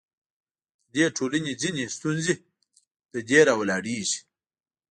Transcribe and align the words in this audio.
د 0.93 0.93
دې 0.93 1.05
ټولنو 1.17 1.51
ځینې 1.61 1.83
ستونزې 1.95 2.35
له 3.11 3.19
دې 3.29 3.39
راولاړېږي. 3.47 4.19